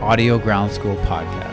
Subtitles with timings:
[0.00, 1.47] Audio Ground School podcast.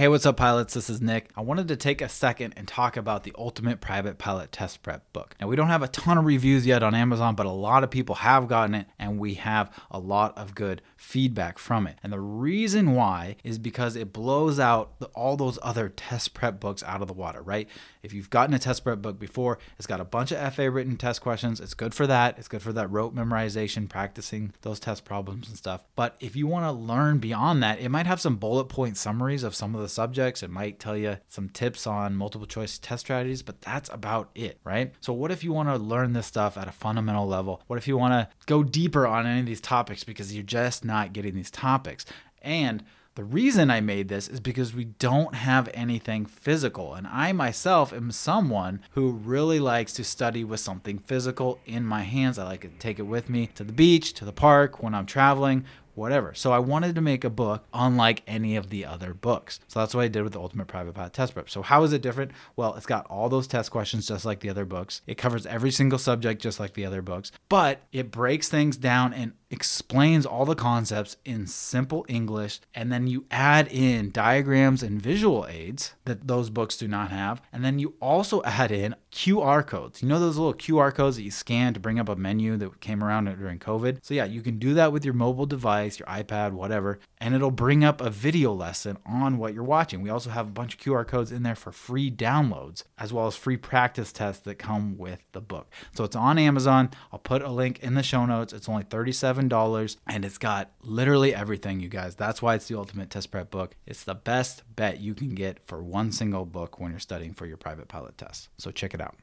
[0.00, 0.72] Hey, what's up, pilots?
[0.72, 1.28] This is Nick.
[1.36, 5.12] I wanted to take a second and talk about the Ultimate Private Pilot Test Prep
[5.12, 5.34] book.
[5.38, 7.90] Now, we don't have a ton of reviews yet on Amazon, but a lot of
[7.90, 11.98] people have gotten it, and we have a lot of good feedback from it.
[12.02, 16.82] And the reason why is because it blows out all those other test prep books
[16.82, 17.68] out of the water, right?
[18.02, 20.96] If you've gotten a test prep book before, it's got a bunch of FA written
[20.96, 21.60] test questions.
[21.60, 22.38] It's good for that.
[22.38, 25.84] It's good for that rote memorization, practicing those test problems and stuff.
[25.94, 29.42] But if you want to learn beyond that, it might have some bullet point summaries
[29.42, 30.42] of some of the subjects.
[30.42, 34.58] It might tell you some tips on multiple choice test strategies, but that's about it,
[34.64, 34.92] right?
[35.00, 37.62] So, what if you want to learn this stuff at a fundamental level?
[37.66, 40.84] What if you want to go deeper on any of these topics because you're just
[40.84, 42.04] not getting these topics?
[42.42, 42.84] And
[43.16, 46.94] the reason I made this is because we don't have anything physical.
[46.94, 52.02] And I myself am someone who really likes to study with something physical in my
[52.02, 52.38] hands.
[52.38, 55.06] I like to take it with me to the beach, to the park, when I'm
[55.06, 55.64] traveling,
[56.00, 56.34] whatever.
[56.34, 59.60] So I wanted to make a book unlike any of the other books.
[59.68, 61.48] So that's what I did with the Ultimate Private Pilot Test Prep.
[61.48, 62.32] So how is it different?
[62.56, 65.02] Well, it's got all those test questions just like the other books.
[65.06, 69.12] It covers every single subject just like the other books, but it breaks things down
[69.12, 75.02] and explains all the concepts in simple English, and then you add in diagrams and
[75.02, 79.66] visual aids that those books do not have, and then you also add in QR
[79.66, 80.02] codes.
[80.02, 82.80] You know those little QR codes that you scan to bring up a menu that
[82.80, 83.98] came around during COVID?
[84.02, 87.50] So, yeah, you can do that with your mobile device, your iPad, whatever, and it'll
[87.50, 90.00] bring up a video lesson on what you're watching.
[90.00, 93.26] We also have a bunch of QR codes in there for free downloads, as well
[93.26, 95.72] as free practice tests that come with the book.
[95.92, 96.90] So, it's on Amazon.
[97.12, 98.52] I'll put a link in the show notes.
[98.52, 102.14] It's only 37 $7 and it's got literally everything, you guys.
[102.14, 103.76] That's why it's the ultimate test prep book.
[103.86, 107.46] It's the best bet you can get for one single book when you're studying for
[107.46, 108.48] your private pilot test.
[108.58, 109.16] So check it out.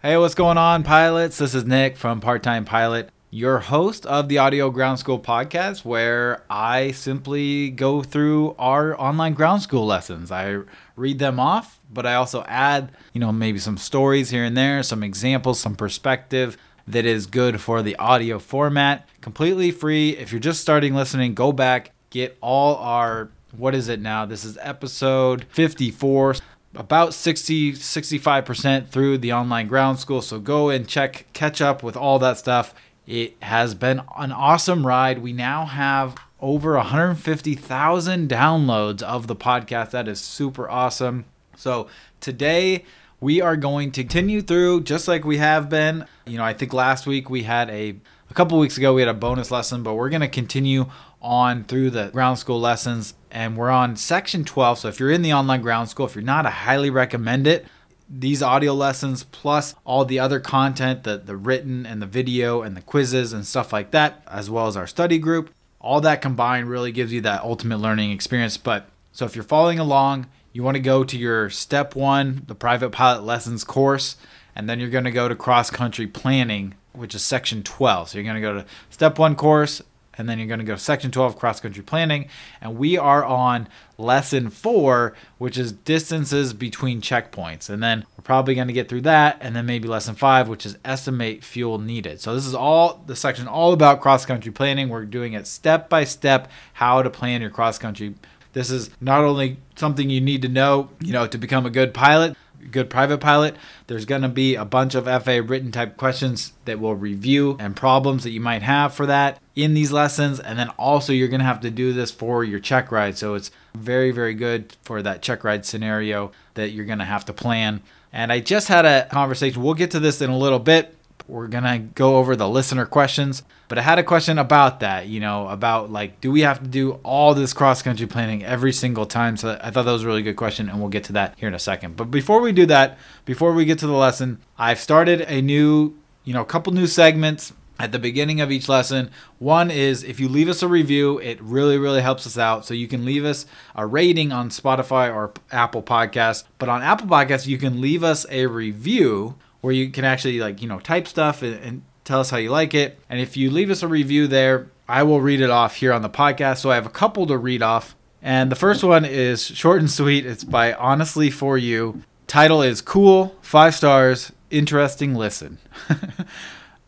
[0.00, 1.38] Hey, what's going on, pilots?
[1.38, 5.84] This is Nick from Part Time Pilot your host of the Audio Ground School podcast,
[5.84, 10.32] where I simply go through our online ground school lessons.
[10.32, 10.60] I
[10.96, 14.82] read them off, but I also add, you know, maybe some stories here and there,
[14.82, 16.56] some examples, some perspective
[16.86, 19.06] that is good for the audio format.
[19.20, 20.10] Completely free.
[20.10, 24.24] If you're just starting listening, go back, get all our, what is it now?
[24.24, 26.36] This is episode 54
[26.74, 31.96] about 60 65% through the online ground school so go and check catch up with
[31.96, 32.74] all that stuff
[33.08, 35.22] it has been an awesome ride.
[35.22, 39.92] We now have over 150,000 downloads of the podcast.
[39.92, 41.24] That is super awesome.
[41.56, 41.88] So,
[42.20, 42.84] today
[43.18, 46.04] we are going to continue through just like we have been.
[46.26, 47.96] You know, I think last week we had a
[48.30, 50.86] a couple weeks ago we had a bonus lesson, but we're going to continue
[51.22, 54.80] on through the ground school lessons and we're on section 12.
[54.80, 57.64] So if you're in the online ground school, if you're not, I highly recommend it
[58.08, 62.76] these audio lessons plus all the other content the, the written and the video and
[62.76, 65.50] the quizzes and stuff like that as well as our study group
[65.80, 68.56] all that combined really gives you that ultimate learning experience.
[68.56, 72.54] But so if you're following along you want to go to your step one the
[72.54, 74.16] private pilot lessons course
[74.56, 78.18] and then you're going to go to cross country planning which is section 12 so
[78.18, 79.82] you're going to go to step one course
[80.18, 82.28] and then you're going to go section 12 cross country planning.
[82.60, 87.70] And we are on lesson 4 which is distances between checkpoints.
[87.70, 90.66] And then we're probably going to get through that and then maybe lesson 5 which
[90.66, 92.20] is estimate fuel needed.
[92.20, 94.88] So this is all the section all about cross country planning.
[94.88, 98.14] We're doing it step by step how to plan your cross country
[98.52, 101.92] this is not only something you need to know, you know, to become a good
[101.94, 102.36] pilot,
[102.70, 103.56] good private pilot,
[103.86, 107.74] there's going to be a bunch of FA written type questions that we'll review and
[107.74, 110.40] problems that you might have for that in these lessons.
[110.40, 113.16] And then also, you're going to have to do this for your check ride.
[113.16, 117.24] So it's very, very good for that check ride scenario that you're going to have
[117.26, 117.82] to plan.
[118.12, 119.62] And I just had a conversation.
[119.62, 120.94] We'll get to this in a little bit
[121.26, 125.20] we're gonna go over the listener questions but i had a question about that you
[125.20, 129.06] know about like do we have to do all this cross country planning every single
[129.06, 131.34] time so i thought that was a really good question and we'll get to that
[131.36, 134.40] here in a second but before we do that before we get to the lesson
[134.58, 135.94] i've started a new
[136.24, 139.10] you know a couple new segments at the beginning of each lesson.
[139.38, 142.66] One is if you leave us a review, it really, really helps us out.
[142.66, 146.44] So you can leave us a rating on Spotify or Apple Podcasts.
[146.58, 150.62] But on Apple Podcasts, you can leave us a review where you can actually like
[150.62, 152.98] you know type stuff and, and tell us how you like it.
[153.08, 156.02] And if you leave us a review there, I will read it off here on
[156.02, 156.58] the podcast.
[156.58, 157.94] So I have a couple to read off.
[158.22, 160.26] And the first one is short and sweet.
[160.26, 162.02] It's by Honestly For You.
[162.26, 165.58] Title is Cool, five stars, interesting listen.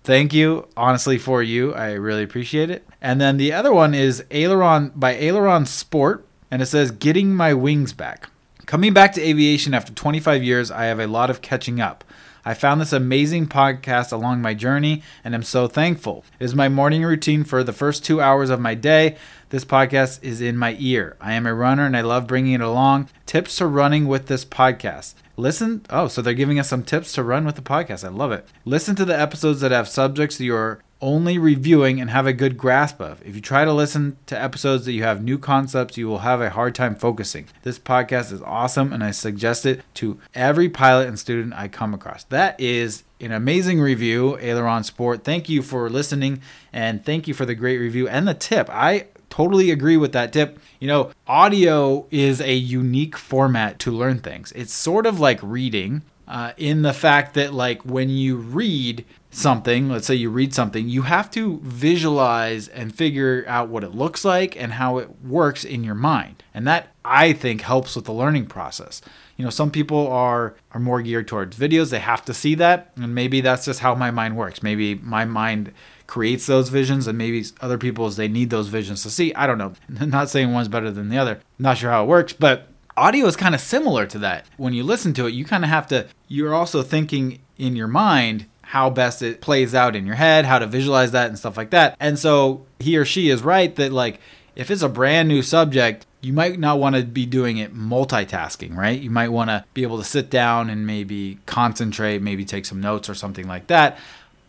[0.05, 1.73] Thank you, honestly, for you.
[1.75, 2.87] I really appreciate it.
[3.01, 7.55] And then the other one is Aileron by Aileron Sport, and it says Getting My
[7.55, 8.29] Wings Back.
[8.67, 12.05] Coming back to aviation after 25 years, I have a lot of catching up.
[12.45, 16.25] I found this amazing podcast along my journey and am so thankful.
[16.39, 19.17] It is my morning routine for the first two hours of my day.
[19.51, 21.17] This podcast is in my ear.
[21.21, 23.09] I am a runner and I love bringing it along.
[23.27, 25.15] Tips to running with this podcast.
[25.37, 25.85] Listen.
[25.91, 28.05] Oh, so they're giving us some tips to run with the podcast.
[28.05, 28.47] I love it.
[28.65, 33.01] Listen to the episodes that have subjects you're only reviewing and have a good grasp
[33.01, 33.23] of.
[33.27, 36.41] If you try to listen to episodes that you have new concepts, you will have
[36.41, 37.47] a hard time focusing.
[37.63, 41.95] This podcast is awesome and I suggest it to every pilot and student I come
[41.95, 42.25] across.
[42.25, 45.25] That is an amazing review, Aileron Sport.
[45.25, 46.41] Thank you for listening
[46.73, 48.69] and thank you for the great review and the tip.
[48.71, 50.59] I totally agree with that tip.
[50.81, 54.53] You know, audio is a unique format to learn things.
[54.53, 56.03] It's sort of like reading.
[56.29, 60.89] Uh, in the fact that like when you read something, let's say you read something,
[60.89, 65.65] you have to visualize and figure out what it looks like and how it works
[65.65, 66.43] in your mind.
[66.53, 69.01] And that I think helps with the learning process.
[69.37, 71.91] You know, some people are are more geared towards videos.
[71.91, 74.63] They have to see that, and maybe that's just how my mind works.
[74.63, 75.73] Maybe my mind
[76.07, 79.33] creates those visions and maybe other people's they need those visions to see.
[79.35, 79.73] I don't know.
[80.01, 81.41] I'm not saying one's better than the other.
[81.59, 82.67] not sure how it works, but
[82.97, 84.45] audio is kind of similar to that.
[84.57, 87.89] When you listen to it, you kind of have to you're also thinking in your
[87.89, 91.57] mind how best it plays out in your head, how to visualize that and stuff
[91.57, 91.97] like that.
[91.99, 94.21] And so he or she is right that like
[94.55, 98.77] if it's a brand new subject, you might not want to be doing it multitasking,
[98.77, 99.01] right?
[99.01, 102.81] You might want to be able to sit down and maybe concentrate, maybe take some
[102.81, 103.99] notes or something like that.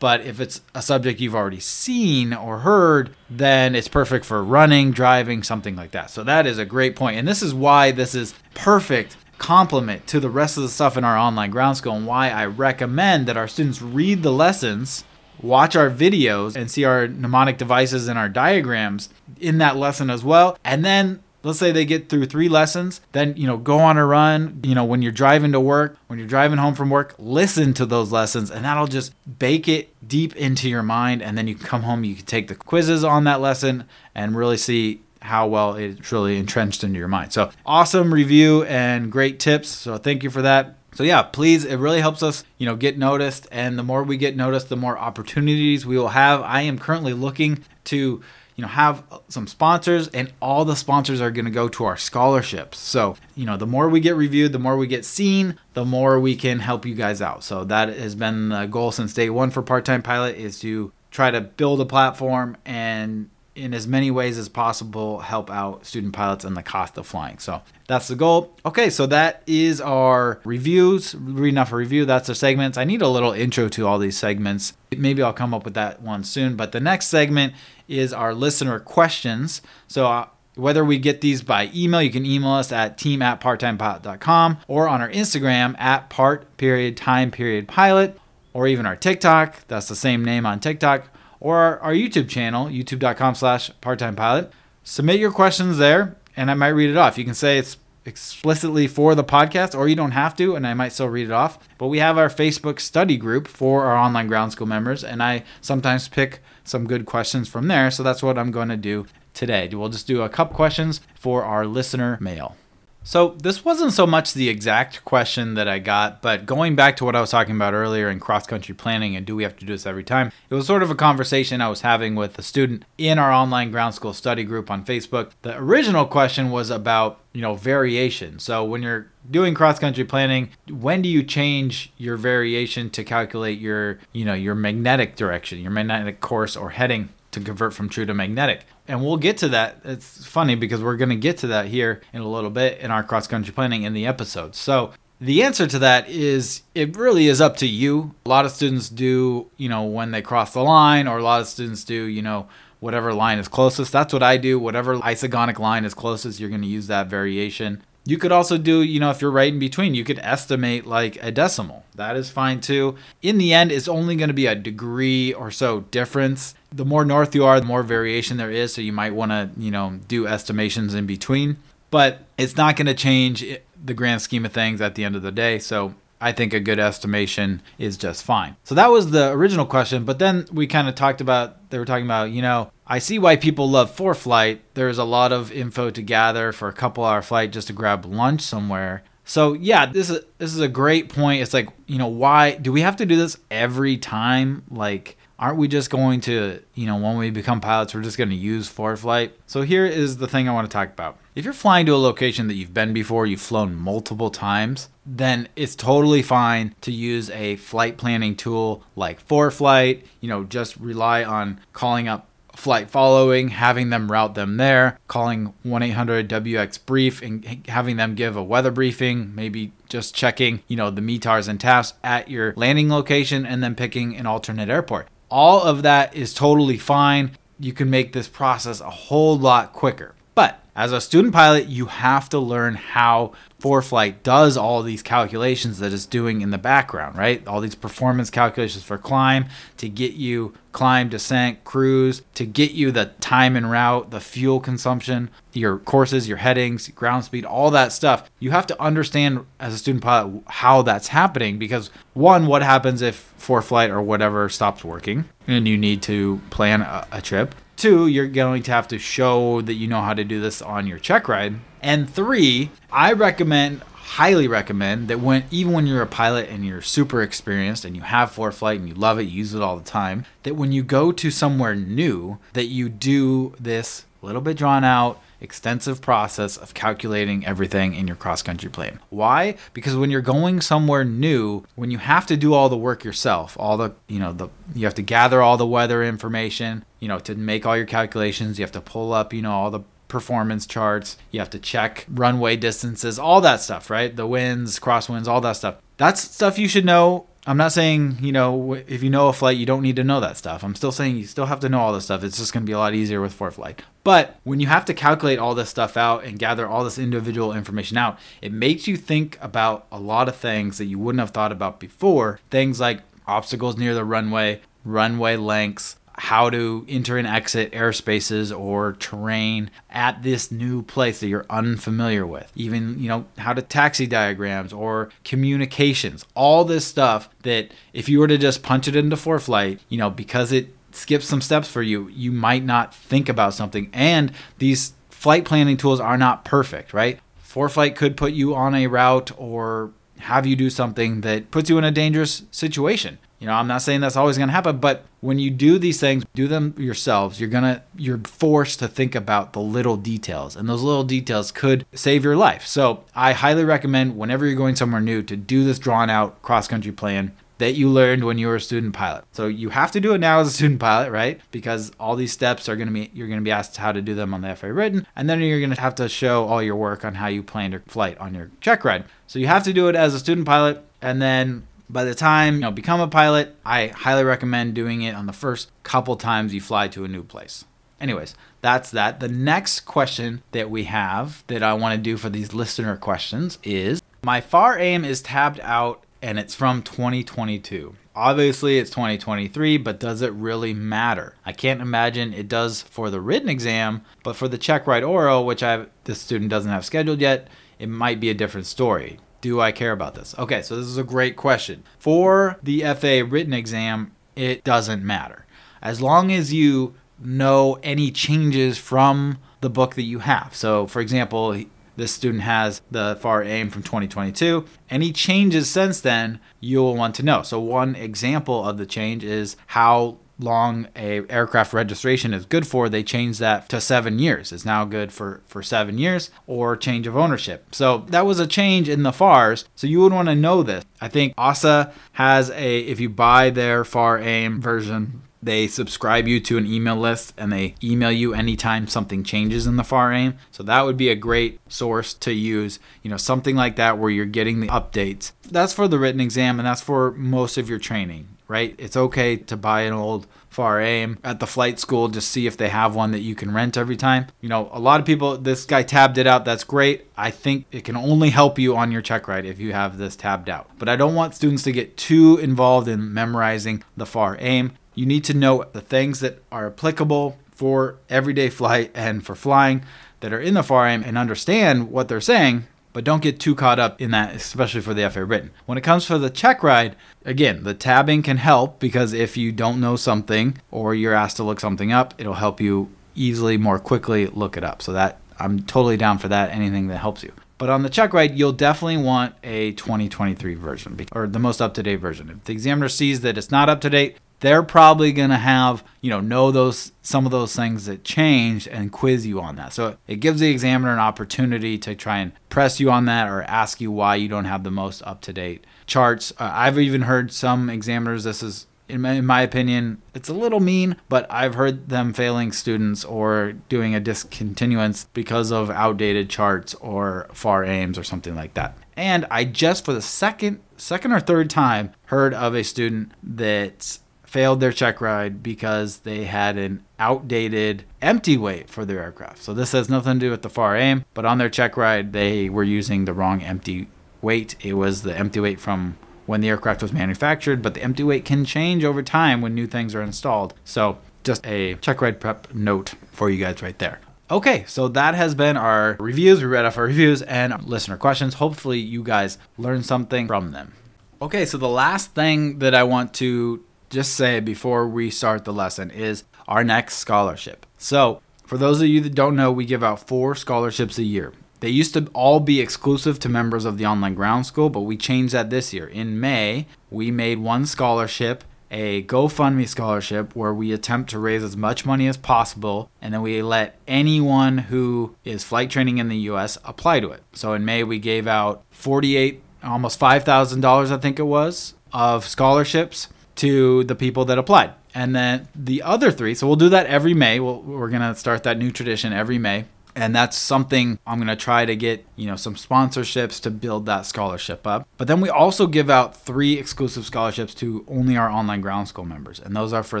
[0.00, 4.90] But if it's a subject you've already seen or heard, then it's perfect for running,
[4.90, 6.10] driving, something like that.
[6.10, 7.16] So that is a great point.
[7.16, 11.02] And this is why this is perfect complement to the rest of the stuff in
[11.02, 15.02] our online ground school and why I recommend that our students read the lessons,
[15.40, 19.08] watch our videos, and see our mnemonic devices and our diagrams
[19.40, 20.58] in that lesson as well.
[20.62, 24.04] And then let's say they get through three lessons then you know go on a
[24.04, 27.72] run you know when you're driving to work when you're driving home from work listen
[27.72, 31.54] to those lessons and that'll just bake it deep into your mind and then you
[31.54, 33.84] come home you can take the quizzes on that lesson
[34.14, 37.32] and really see how well it's really entrenched into your mind.
[37.32, 39.68] So awesome review and great tips.
[39.68, 40.76] So thank you for that.
[40.94, 43.46] So yeah, please, it really helps us, you know, get noticed.
[43.52, 46.40] And the more we get noticed, the more opportunities we will have.
[46.42, 48.22] I am currently looking to,
[48.56, 51.96] you know, have some sponsors, and all the sponsors are going to go to our
[51.96, 52.78] scholarships.
[52.78, 56.18] So you know, the more we get reviewed, the more we get seen, the more
[56.18, 57.44] we can help you guys out.
[57.44, 60.92] So that has been the goal since day one for Part Time Pilot is to
[61.10, 66.12] try to build a platform and in as many ways as possible help out student
[66.12, 67.38] pilots and the cost of flying.
[67.38, 68.56] So that's the goal.
[68.64, 71.14] Okay, so that is our reviews.
[71.14, 72.78] Reading off a review, that's the segments.
[72.78, 74.72] I need a little intro to all these segments.
[74.96, 76.56] Maybe I'll come up with that one soon.
[76.56, 77.52] But the next segment
[77.86, 79.60] is our listener questions.
[79.86, 83.40] So uh, whether we get these by email, you can email us at team at
[83.40, 88.18] parttimepilot.com or on our Instagram at part period time period pilot
[88.52, 89.66] or even our TikTok.
[89.68, 91.08] That's the same name on TikTok
[91.40, 94.52] or our, our YouTube channel, youtube.com slash part-time pilot.
[94.84, 97.18] Submit your questions there and I might read it off.
[97.18, 100.74] You can say it's explicitly for the podcast or you don't have to and I
[100.74, 101.58] might still read it off.
[101.78, 105.44] But we have our Facebook study group for our online ground school members and I
[105.60, 107.90] sometimes pick some good questions from there.
[107.90, 109.68] So that's what I'm going to do today.
[109.72, 112.56] We'll just do a couple questions for our listener mail.
[113.02, 117.04] So, this wasn't so much the exact question that I got, but going back to
[117.04, 119.64] what I was talking about earlier in cross country planning and do we have to
[119.64, 122.42] do this every time, it was sort of a conversation I was having with a
[122.42, 125.30] student in our online ground school study group on Facebook.
[125.40, 128.38] The original question was about, you know, variation.
[128.38, 133.58] So, when you're doing cross country planning, when do you change your variation to calculate
[133.58, 137.08] your, you know, your magnetic direction, your magnetic course or heading?
[137.32, 138.64] To convert from true to magnetic.
[138.88, 139.78] And we'll get to that.
[139.84, 142.90] It's funny because we're going to get to that here in a little bit in
[142.90, 144.54] our cross country planning in the episode.
[144.54, 148.14] So, the answer to that is it really is up to you.
[148.24, 151.42] A lot of students do, you know, when they cross the line, or a lot
[151.42, 152.48] of students do, you know,
[152.80, 153.92] whatever line is closest.
[153.92, 154.58] That's what I do.
[154.58, 157.82] Whatever isogonic line is closest, you're going to use that variation.
[158.10, 161.16] You could also do, you know, if you're right in between, you could estimate like
[161.22, 161.84] a decimal.
[161.94, 162.96] That is fine too.
[163.22, 166.56] In the end, it's only going to be a degree or so difference.
[166.72, 168.74] The more north you are, the more variation there is.
[168.74, 171.58] So you might want to, you know, do estimations in between.
[171.92, 173.46] But it's not going to change
[173.80, 175.60] the grand scheme of things at the end of the day.
[175.60, 178.56] So I think a good estimation is just fine.
[178.64, 180.04] So that was the original question.
[180.04, 183.18] But then we kind of talked about, they were talking about, you know, I see
[183.18, 184.58] why people love ForeFlight.
[184.74, 188.04] There's a lot of info to gather for a couple hour flight just to grab
[188.04, 189.02] lunch somewhere.
[189.24, 191.42] So yeah, this is this is a great point.
[191.42, 194.64] It's like, you know, why do we have to do this every time?
[194.70, 198.28] Like aren't we just going to, you know, when we become pilots, we're just going
[198.28, 199.30] to use ForeFlight?
[199.46, 201.16] So here is the thing I want to talk about.
[201.40, 205.48] If you're flying to a location that you've been before, you've flown multiple times, then
[205.56, 210.02] it's totally fine to use a flight planning tool like ForeFlight.
[210.20, 215.54] You know, just rely on calling up flight following, having them route them there, calling
[215.62, 220.76] 1 800 WX Brief and having them give a weather briefing, maybe just checking, you
[220.76, 225.08] know, the METARs and TAFs at your landing location and then picking an alternate airport.
[225.30, 227.30] All of that is totally fine.
[227.58, 230.14] You can make this process a whole lot quicker.
[230.34, 235.78] But as a student pilot, you have to learn how ForeFlight does all these calculations
[235.78, 237.46] that it's doing in the background, right?
[237.46, 239.44] All these performance calculations for climb
[239.76, 244.58] to get you climb, descent, cruise, to get you the time and route, the fuel
[244.58, 248.30] consumption, your courses, your headings, ground speed, all that stuff.
[248.38, 253.02] You have to understand as a student pilot how that's happening because one, what happens
[253.02, 257.54] if ForeFlight or whatever stops working and you need to plan a, a trip?
[257.80, 260.86] Two, you're going to have to show that you know how to do this on
[260.86, 261.54] your check ride.
[261.80, 266.82] And three, I recommend highly recommend that when even when you're a pilot and you're
[266.82, 269.78] super experienced and you have four ForeFlight and you love it, you use it all
[269.78, 274.58] the time, that when you go to somewhere new, that you do this little bit
[274.58, 278.98] drawn out extensive process of calculating everything in your cross country plane.
[279.08, 279.56] Why?
[279.72, 283.56] Because when you're going somewhere new, when you have to do all the work yourself,
[283.58, 287.18] all the, you know, the you have to gather all the weather information, you know,
[287.20, 290.66] to make all your calculations, you have to pull up, you know, all the performance
[290.66, 294.14] charts, you have to check runway distances, all that stuff, right?
[294.14, 295.76] The winds, crosswinds, all that stuff.
[295.96, 299.56] That's stuff you should know I'm not saying, you know, if you know a flight,
[299.56, 300.62] you don't need to know that stuff.
[300.62, 302.22] I'm still saying you still have to know all this stuff.
[302.22, 303.78] It's just going to be a lot easier with ForeFlight.
[304.04, 307.54] But when you have to calculate all this stuff out and gather all this individual
[307.54, 311.30] information out, it makes you think about a lot of things that you wouldn't have
[311.30, 312.40] thought about before.
[312.50, 318.92] Things like obstacles near the runway, runway lengths, how to enter and exit airspaces or
[318.92, 322.52] terrain at this new place that you're unfamiliar with.
[322.54, 326.26] Even, you know, how to taxi diagrams or communications.
[326.34, 330.10] All this stuff that if you were to just punch it into ForeFlight, you know,
[330.10, 333.88] because it skips some steps for you, you might not think about something.
[333.94, 337.18] And these flight planning tools are not perfect, right?
[337.42, 341.78] ForeFlight could put you on a route or have you do something that puts you
[341.78, 343.16] in a dangerous situation.
[343.40, 345.98] You know, I'm not saying that's always going to happen, but when you do these
[345.98, 347.40] things, do them yourselves.
[347.40, 351.50] You're going to you're forced to think about the little details, and those little details
[351.50, 352.66] could save your life.
[352.66, 356.92] So, I highly recommend whenever you're going somewhere new to do this drawn out cross-country
[356.92, 359.24] plan that you learned when you were a student pilot.
[359.32, 361.40] So you have to do it now as a student pilot, right?
[361.50, 364.02] Because all these steps are going to be you're going to be asked how to
[364.02, 366.62] do them on the FAA written, and then you're going to have to show all
[366.62, 369.04] your work on how you planned your flight on your check ride.
[369.26, 372.54] So you have to do it as a student pilot, and then by the time
[372.54, 376.54] you know become a pilot, I highly recommend doing it on the first couple times
[376.54, 377.64] you fly to a new place.
[378.00, 379.20] Anyways, that's that.
[379.20, 383.58] The next question that we have that I want to do for these listener questions
[383.62, 387.96] is my FAR aim is tabbed out and it's from 2022.
[388.14, 391.34] Obviously, it's 2023, but does it really matter?
[391.46, 395.46] I can't imagine it does for the written exam, but for the check ride oral,
[395.46, 399.18] which I this student doesn't have scheduled yet, it might be a different story.
[399.40, 400.34] Do I care about this?
[400.38, 401.82] Okay, so this is a great question.
[401.98, 405.46] For the FA written exam, it doesn't matter.
[405.82, 410.54] As long as you know any changes from the book that you have.
[410.54, 411.54] So, for example,
[412.00, 414.64] This student has the FAR aim from 2022.
[414.88, 417.42] Any changes since then, you'll want to know.
[417.42, 422.88] So one example of the change is how long a aircraft registration is good for
[422.88, 424.52] they changed that to seven years.
[424.52, 427.74] It's now good for for seven years or change of ownership.
[427.74, 430.84] So that was a change in the fars so you would want to know this.
[431.00, 436.38] I think asa has a if you buy their far aim version they subscribe you
[436.38, 440.34] to an email list and they email you anytime something changes in the far aim
[440.50, 444.10] so that would be a great source to use you know something like that where
[444.10, 445.32] you're getting the updates.
[445.50, 448.74] That's for the written exam and that's for most of your training right?
[448.78, 452.56] It's okay to buy an old far aim at the flight school just see if
[452.56, 454.26] they have one that you can rent every time.
[454.40, 456.44] You know a lot of people this guy tabbed it out.
[456.44, 457.06] That's great.
[457.16, 460.16] I think it can only help you on your check ride if you have this
[460.16, 460.68] tabbed out.
[460.78, 464.72] But i don't want students to get too involved in memorizing the far aim.
[464.96, 469.84] You need to know the things that are applicable for everyday flight and for flying
[470.20, 473.54] that are in the FAR aim and understand what they're saying, but don't get too
[473.54, 475.50] caught up in that, especially for the FA written.
[475.66, 479.52] When it comes for the check ride, again, the tabbing can help because if you
[479.52, 483.78] don't know something or you're asked to look something up, it'll help you easily, more
[483.78, 484.82] quickly look it up.
[484.82, 487.32] So that I'm totally down for that, anything that helps you.
[487.58, 491.74] But on the check ride, you'll definitely want a 2023 version or the most up
[491.74, 492.30] to date version.
[492.30, 495.84] If the examiner sees that it's not up to date, they're probably going to have
[496.00, 499.72] you know know those some of those things that changed and quiz you on that.
[499.72, 503.42] So it gives the examiner an opportunity to try and press you on that or
[503.42, 506.32] ask you why you don't have the most up to date charts.
[506.38, 510.34] Uh, i've even heard some examiners this is in my, in my opinion it's a
[510.34, 516.30] little mean but i've heard them failing students or doing a discontinuance because of outdated
[516.30, 518.76] charts or far aims or something like that.
[518.96, 523.98] And i just for the second second or third time heard of a student that
[524.30, 529.42] failed their check ride because they had an outdated empty weight for their aircraft.
[529.42, 532.12] So this has nothing to do with the far aim, but on their check ride
[532.12, 533.88] they were using the wrong empty
[534.22, 534.54] weight.
[534.60, 538.24] It was the empty weight from when the aircraft was manufactured, but the empty weight
[538.24, 540.54] can change over time when new things are installed.
[540.64, 543.98] So just a check ride prep note for you guys right there.
[544.30, 546.40] Okay, so that has been our reviews.
[546.40, 548.34] We read off our reviews and listener questions.
[548.34, 550.74] Hopefully, you guys learned something from them.
[551.20, 555.52] Okay, so the last thing that I want to just say before we start the
[555.52, 557.66] lesson is our next scholarship.
[557.76, 561.32] So, for those of you that don't know, we give out four scholarships a year.
[561.60, 564.96] They used to all be exclusive to members of the online ground school, but we
[564.96, 565.86] changed that this year.
[565.86, 571.56] In May, we made one scholarship a GoFundMe scholarship where we attempt to raise as
[571.56, 576.16] much money as possible and then we let anyone who is flight training in the
[576.16, 577.22] US apply to it.
[577.32, 583.08] So in May we gave out 48 almost $5,000 I think it was of scholarships
[583.40, 584.72] to the people that applied.
[584.94, 587.40] And then the other three, so we'll do that every May.
[587.40, 589.64] we we are going to start that new tradition every May.
[589.96, 593.86] And that's something I'm going to try to get, you know, some sponsorships to build
[593.86, 594.86] that scholarship up.
[594.98, 599.04] But then we also give out three exclusive scholarships to only our online ground school
[599.04, 599.40] members.
[599.40, 600.00] And those are for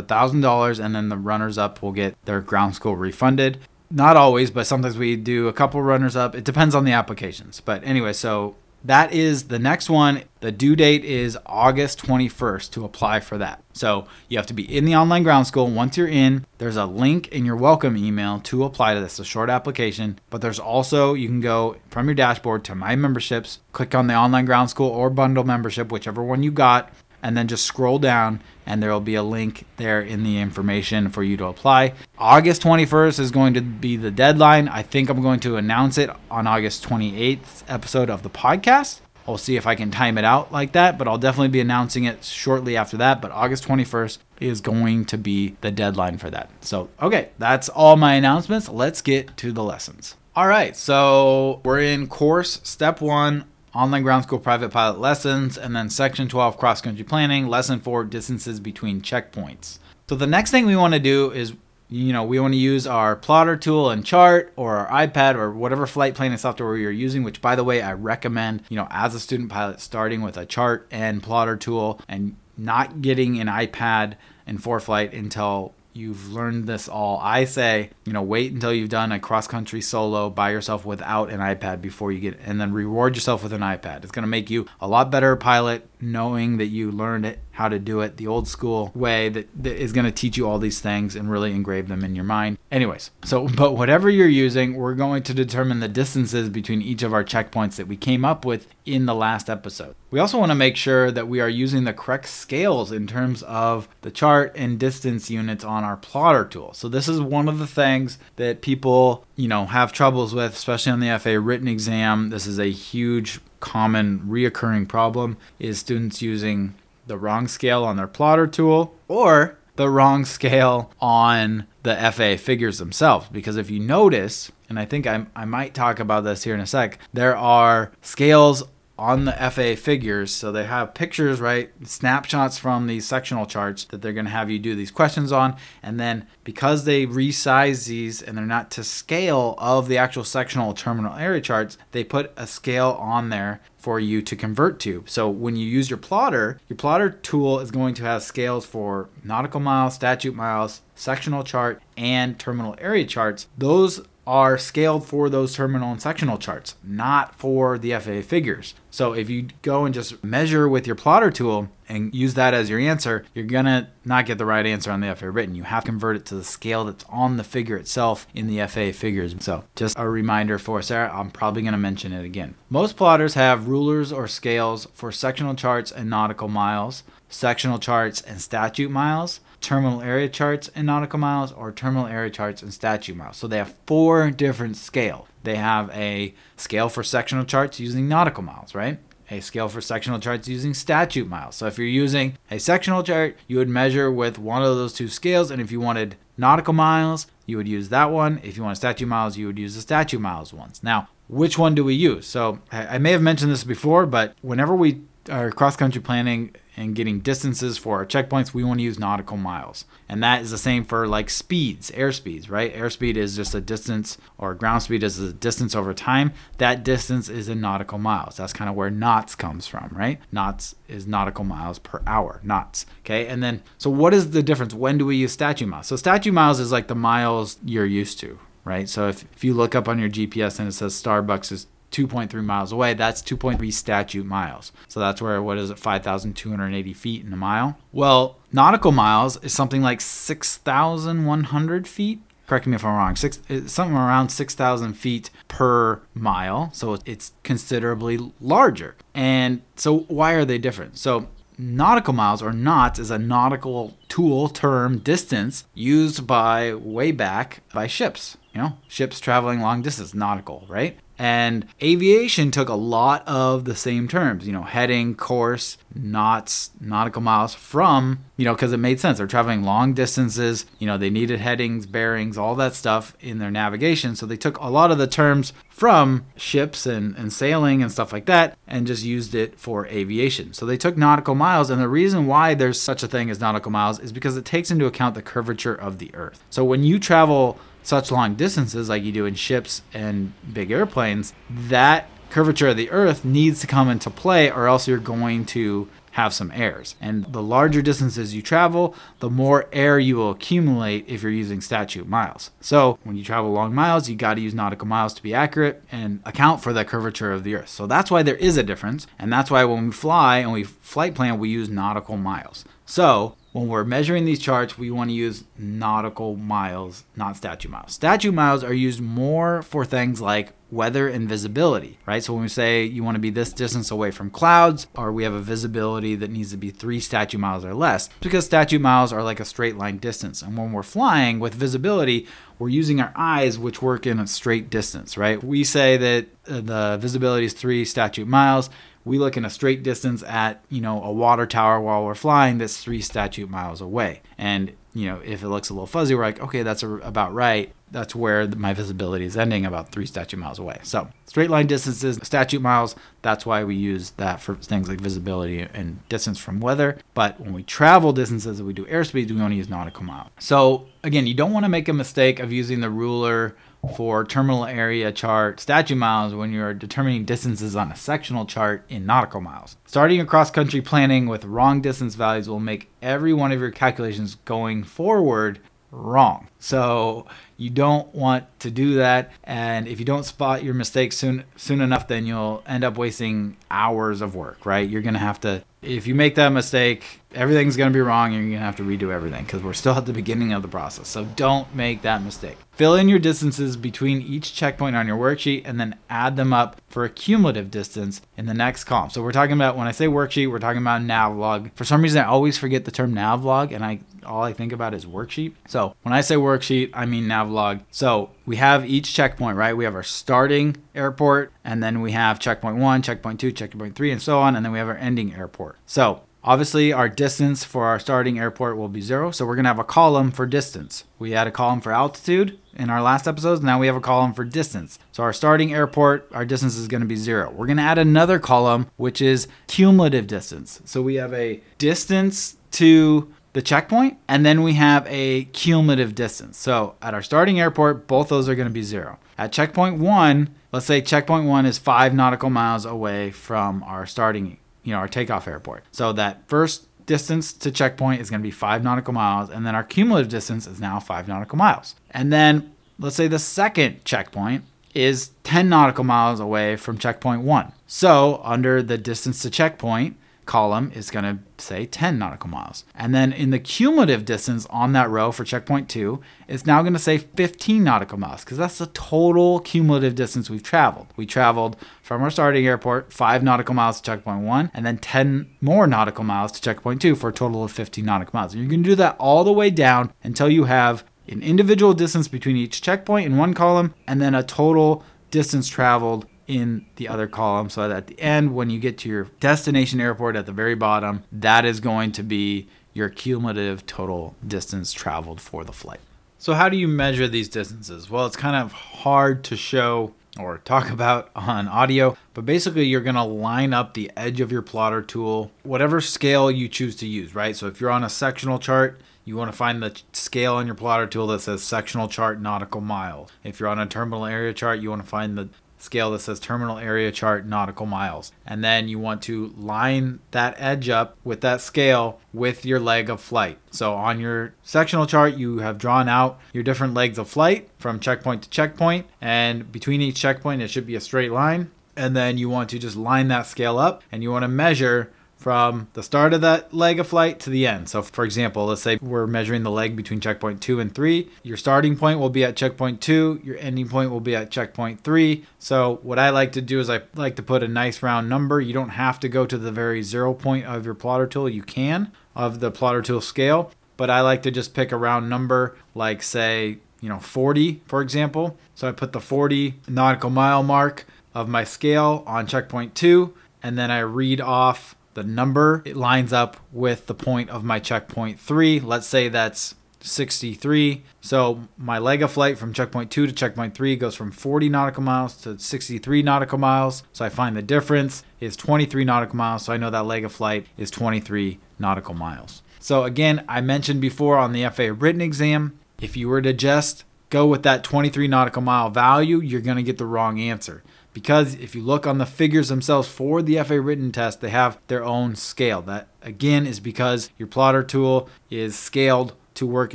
[0.00, 3.58] $1,000 and then the runners up will get their ground school refunded.
[3.90, 6.36] Not always, but sometimes we do a couple runners up.
[6.36, 7.60] It depends on the applications.
[7.60, 10.22] But anyway, so that is the next one.
[10.40, 13.62] The due date is August 21st to apply for that.
[13.74, 15.66] So you have to be in the online ground school.
[15.66, 19.24] Once you're in, there's a link in your welcome email to apply to this, a
[19.24, 20.18] short application.
[20.30, 24.14] But there's also, you can go from your dashboard to my memberships, click on the
[24.14, 26.90] online ground school or bundle membership, whichever one you got,
[27.22, 31.10] and then just scroll down and there will be a link there in the information
[31.10, 31.92] for you to apply.
[32.18, 34.68] August 21st is going to be the deadline.
[34.68, 39.00] I think I'm going to announce it on August 28th episode of the podcast.
[39.26, 42.04] I'll see if I can time it out like that, but I'll definitely be announcing
[42.04, 43.20] it shortly after that.
[43.20, 46.50] But August 21st is going to be the deadline for that.
[46.60, 48.68] So, okay, that's all my announcements.
[48.68, 50.16] Let's get to the lessons.
[50.34, 55.74] All right, so we're in course step one online ground school private pilot lessons, and
[55.74, 59.78] then section 12 cross country planning, lesson 4 distances between checkpoints.
[60.08, 61.54] So the next thing we want to do is
[61.90, 65.50] you know, we want to use our plotter tool and chart or our iPad or
[65.50, 69.12] whatever flight planning software you're using, which by the way, I recommend, you know, as
[69.16, 74.14] a student pilot starting with a chart and plotter tool and not getting an iPad
[74.46, 77.18] in ForeFlight until you've learned this all.
[77.18, 81.30] I say, you know, wait until you've done a cross country solo by yourself without
[81.30, 84.02] an iPad before you get, and then reward yourself with an iPad.
[84.02, 87.68] It's going to make you a lot better pilot knowing that you learned it how
[87.68, 90.58] to do it the old school way that, that is going to teach you all
[90.58, 92.56] these things and really engrave them in your mind.
[92.72, 97.12] Anyways, so but whatever you're using, we're going to determine the distances between each of
[97.12, 99.94] our checkpoints that we came up with in the last episode.
[100.10, 103.42] We also want to make sure that we are using the correct scales in terms
[103.42, 106.72] of the chart and distance units on our plotter tool.
[106.72, 110.92] So this is one of the things that people, you know, have troubles with, especially
[110.92, 112.30] on the FA written exam.
[112.30, 116.74] This is a huge common reoccurring problem is students using
[117.10, 122.78] the wrong scale on their plotter tool or the wrong scale on the FA figures
[122.78, 123.26] themselves.
[123.32, 126.60] Because if you notice, and I think I, I might talk about this here in
[126.60, 128.62] a sec, there are scales
[129.00, 130.30] on the FA figures.
[130.30, 131.70] So they have pictures, right?
[131.84, 135.56] Snapshots from these sectional charts that they're going to have you do these questions on.
[135.82, 140.74] And then because they resize these and they're not to scale of the actual sectional
[140.74, 145.02] terminal area charts, they put a scale on there for you to convert to.
[145.06, 149.08] So when you use your plotter, your plotter tool is going to have scales for
[149.24, 153.48] nautical miles, statute miles, sectional chart, and terminal area charts.
[153.56, 158.74] Those are scaled for those terminal and sectional charts, not for the FA figures.
[158.88, 162.70] So if you go and just measure with your plotter tool and use that as
[162.70, 165.56] your answer, you're gonna not get the right answer on the FA written.
[165.56, 168.64] You have to convert it to the scale that's on the figure itself in the
[168.68, 169.34] FA figures.
[169.40, 172.54] So just a reminder for Sarah, I'm probably gonna mention it again.
[172.68, 178.40] Most plotters have rulers or scales for sectional charts and nautical miles, sectional charts and
[178.40, 183.36] statute miles terminal area charts in nautical miles or terminal area charts in statute miles.
[183.36, 185.26] So they have four different scales.
[185.42, 188.98] They have a scale for sectional charts using nautical miles, right?
[189.30, 191.56] A scale for sectional charts using statute miles.
[191.56, 195.08] So if you're using a sectional chart, you would measure with one of those two
[195.08, 195.50] scales.
[195.50, 198.40] And if you wanted nautical miles, you would use that one.
[198.42, 200.82] If you want statute miles, you would use the statute miles ones.
[200.82, 202.26] Now, which one do we use?
[202.26, 206.94] So I may have mentioned this before, but whenever we are cross country planning and
[206.94, 209.84] getting distances for our checkpoints, we want to use nautical miles.
[210.08, 212.74] And that is the same for like speeds, air speeds, right?
[212.74, 216.32] Airspeed is just a distance, or ground speed is a distance over time.
[216.58, 218.36] That distance is in nautical miles.
[218.36, 220.20] That's kind of where knots comes from, right?
[220.32, 222.86] Knots is nautical miles per hour, knots.
[223.00, 223.26] Okay.
[223.26, 224.72] And then, so what is the difference?
[224.72, 225.86] When do we use statute miles?
[225.86, 228.88] So statute miles is like the miles you're used to, right?
[228.88, 232.32] So if, if you look up on your GPS and it says Starbucks is 2.3
[232.44, 234.72] miles away, that's 2.3 statute miles.
[234.88, 237.78] So that's where, what is it, 5,280 feet in a mile?
[237.92, 242.20] Well, nautical miles is something like 6,100 feet.
[242.46, 243.14] Correct me if I'm wrong.
[243.14, 246.70] Six, eh, something around 6,000 feet per mile.
[246.72, 248.96] So it's considerably larger.
[249.14, 250.98] And so why are they different?
[250.98, 251.28] So
[251.60, 257.86] nautical miles or knots is a nautical tool term distance used by way back by
[257.86, 263.66] ships you know ships traveling long distance nautical right and aviation took a lot of
[263.66, 268.78] the same terms, you know, heading, course, knots, nautical miles from, you know, because it
[268.78, 269.18] made sense.
[269.18, 273.50] They're traveling long distances, you know, they needed headings, bearings, all that stuff in their
[273.50, 274.16] navigation.
[274.16, 278.14] So they took a lot of the terms from ships and, and sailing and stuff
[278.14, 280.54] like that and just used it for aviation.
[280.54, 281.68] So they took nautical miles.
[281.68, 284.70] And the reason why there's such a thing as nautical miles is because it takes
[284.70, 286.42] into account the curvature of the earth.
[286.48, 291.32] So when you travel, such long distances like you do in ships and big airplanes,
[291.48, 295.88] that curvature of the earth needs to come into play or else you're going to
[296.12, 296.96] have some errors.
[297.00, 301.60] And the larger distances you travel, the more air you will accumulate if you're using
[301.60, 302.50] statute miles.
[302.60, 305.82] So when you travel long miles, you got to use nautical miles to be accurate
[305.92, 307.68] and account for the curvature of the earth.
[307.68, 309.06] So that's why there is a difference.
[309.18, 312.64] And that's why when we fly and we flight plan, we use nautical miles.
[312.86, 317.92] So when we're measuring these charts, we want to use nautical miles, not statute miles.
[317.92, 322.22] Statute miles are used more for things like weather and visibility, right?
[322.22, 325.24] So when we say you want to be this distance away from clouds, or we
[325.24, 329.12] have a visibility that needs to be three statute miles or less, because statute miles
[329.12, 330.42] are like a straight line distance.
[330.42, 332.28] And when we're flying with visibility,
[332.60, 335.42] we're using our eyes, which work in a straight distance, right?
[335.42, 338.70] We say that uh, the visibility is three statute miles
[339.04, 342.58] we look in a straight distance at you know a water tower while we're flying
[342.58, 344.20] that's three statute miles away.
[344.38, 347.34] And you know if it looks a little fuzzy we're like okay that's a, about
[347.34, 347.72] right.
[347.92, 350.78] That's where my visibility is ending about three statute miles away.
[350.84, 355.60] So straight line distances statute miles that's why we use that for things like visibility
[355.60, 356.98] and distance from weather.
[357.14, 361.26] But when we travel distances we do airspeed we to use nautical mile so again
[361.26, 363.56] you don't want to make a mistake of using the ruler
[363.96, 369.06] for terminal area chart statute miles when you're determining distances on a sectional chart in
[369.06, 369.76] nautical miles.
[369.86, 373.70] Starting your cross country planning with wrong distance values will make every one of your
[373.70, 376.48] calculations going forward wrong.
[376.60, 379.32] So you don't want to do that.
[379.44, 383.56] And if you don't spot your mistakes soon soon enough, then you'll end up wasting
[383.70, 384.88] hours of work, right?
[384.88, 388.58] You're gonna have to if you make that mistake, everything's to be wrong and you're
[388.58, 391.08] to have to redo everything because we're still at the beginning of the process.
[391.08, 392.58] So don't make that mistake.
[392.72, 396.80] Fill in your distances between each checkpoint on your worksheet and then add them up
[396.88, 399.10] for a cumulative distance in the next column.
[399.10, 401.70] So we're talking about when I say worksheet, we're talking about Navlog.
[401.74, 404.92] For some reason, I always forget the term Navlog and I all I think about
[404.92, 405.54] is worksheet.
[405.66, 406.49] So when I say worksheet,
[406.94, 407.82] I mean Navlog.
[407.90, 409.76] So we have each checkpoint, right?
[409.76, 414.10] We have our starting airport, and then we have checkpoint one, checkpoint two, checkpoint three,
[414.10, 415.78] and so on, and then we have our ending airport.
[415.86, 419.68] So Obviously, our distance for our starting airport will be zero, so we're going to
[419.68, 421.04] have a column for distance.
[421.18, 424.32] We had a column for altitude in our last episodes, now we have a column
[424.32, 424.98] for distance.
[425.12, 427.50] So our starting airport, our distance is going to be zero.
[427.50, 430.80] We're going to add another column, which is cumulative distance.
[430.84, 436.56] So we have a distance to the checkpoint, and then we have a cumulative distance.
[436.56, 439.18] So at our starting airport, both those are going to be zero.
[439.36, 444.58] At checkpoint one, let's say checkpoint one is five nautical miles away from our starting,
[444.84, 445.84] you know, our takeoff airport.
[445.92, 449.74] So that first distance to checkpoint is going to be five nautical miles, and then
[449.74, 451.96] our cumulative distance is now five nautical miles.
[452.12, 457.72] And then let's say the second checkpoint is 10 nautical miles away from checkpoint one.
[457.86, 460.16] So under the distance to checkpoint,
[460.50, 462.84] column is going to say 10 nautical miles.
[462.96, 466.92] And then in the cumulative distance on that row for checkpoint two, it's now going
[466.92, 471.06] to say 15 nautical miles because that's the total cumulative distance we've traveled.
[471.16, 475.48] We traveled from our starting airport 5 nautical miles to checkpoint one, and then 10
[475.60, 478.52] more nautical miles to checkpoint two for a total of 15 nautical miles.
[478.52, 482.26] And you can do that all the way down until you have an individual distance
[482.26, 487.28] between each checkpoint in one column and then a total distance traveled in the other
[487.28, 490.52] column so that at the end when you get to your destination airport at the
[490.52, 496.00] very bottom that is going to be your cumulative total distance traveled for the flight.
[496.38, 498.10] So how do you measure these distances?
[498.10, 503.00] Well it's kind of hard to show or talk about on audio but basically you're
[503.00, 507.06] going to line up the edge of your plotter tool whatever scale you choose to
[507.06, 507.54] use right?
[507.54, 510.74] So if you're on a sectional chart you want to find the scale on your
[510.74, 513.28] plotter tool that says sectional chart nautical mile.
[513.44, 515.50] If you're on a terminal area chart, you want to find the
[515.82, 518.32] scale that says terminal area chart nautical miles.
[518.46, 523.10] And then you want to line that edge up with that scale with your leg
[523.10, 523.58] of flight.
[523.70, 528.00] So on your sectional chart, you have drawn out your different legs of flight from
[528.00, 529.06] checkpoint to checkpoint.
[529.20, 531.70] And between each checkpoint, it should be a straight line.
[531.96, 535.12] And then you want to just line that scale up and you want to measure
[535.40, 537.88] from the start of that leg of flight to the end.
[537.88, 541.30] So, for example, let's say we're measuring the leg between checkpoint two and three.
[541.42, 545.02] Your starting point will be at checkpoint two, your ending point will be at checkpoint
[545.02, 545.46] three.
[545.58, 548.60] So, what I like to do is I like to put a nice round number.
[548.60, 551.62] You don't have to go to the very zero point of your plotter tool, you
[551.62, 555.74] can of the plotter tool scale, but I like to just pick a round number,
[555.94, 558.58] like say, you know, 40, for example.
[558.74, 563.78] So, I put the 40 nautical mile mark of my scale on checkpoint two, and
[563.78, 568.38] then I read off the number it lines up with the point of my checkpoint
[568.38, 573.74] 3 let's say that's 63 so my leg of flight from checkpoint 2 to checkpoint
[573.74, 577.02] 3 goes from 40 nautical miles to 63 nautical miles.
[577.12, 579.64] So i find the difference is 23 nautical miles.
[579.64, 582.62] So i know that leg of flight is 23 nautical miles.
[582.78, 587.04] So again i mentioned before on the faa written exam if you were to just
[587.28, 591.54] go with that 23 nautical mile value you're going to get the wrong answer because
[591.54, 595.04] if you look on the figures themselves for the FA written test, they have their
[595.04, 595.82] own scale.
[595.82, 599.94] That again is because your plotter tool is scaled to work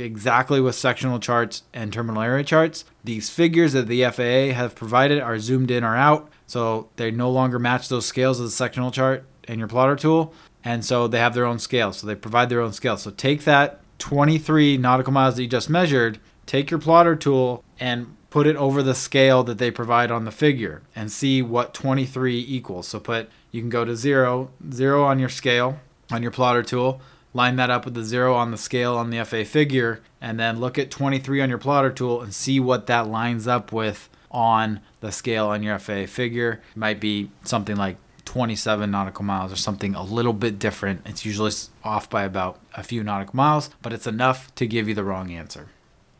[0.00, 2.84] exactly with sectional charts and terminal area charts.
[3.04, 7.30] These figures that the FAA have provided are zoomed in or out, so they no
[7.30, 11.18] longer match those scales of the sectional chart and your plotter tool, and so they
[11.18, 11.92] have their own scale.
[11.92, 12.96] So they provide their own scale.
[12.96, 18.15] So take that 23 nautical miles that you just measured, take your plotter tool and
[18.36, 22.38] put it over the scale that they provide on the figure and see what 23
[22.38, 22.86] equals.
[22.86, 25.80] So put you can go to 0, 0 on your scale
[26.12, 27.00] on your plotter tool,
[27.32, 30.60] line that up with the 0 on the scale on the FA figure and then
[30.60, 34.80] look at 23 on your plotter tool and see what that lines up with on
[35.00, 36.60] the scale on your FA figure.
[36.72, 37.96] It might be something like
[38.26, 41.06] 27 nautical miles or something a little bit different.
[41.06, 44.94] It's usually off by about a few nautical miles, but it's enough to give you
[44.94, 45.70] the wrong answer.